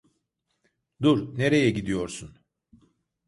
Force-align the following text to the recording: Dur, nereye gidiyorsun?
Dur, 1.01 1.37
nereye 1.37 1.69
gidiyorsun? 1.71 2.37